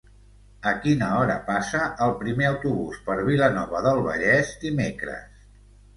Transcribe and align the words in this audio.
A 0.69 0.71
quina 0.85 1.09
hora 1.17 1.35
passa 1.49 1.83
el 2.05 2.15
primer 2.23 2.47
autobús 2.53 3.03
per 3.11 3.19
Vilanova 3.31 3.83
del 3.89 4.03
Vallès 4.09 4.51
dimecres? 4.65 5.49